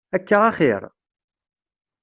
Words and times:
Akka 0.15 0.37
axir? 0.49 0.83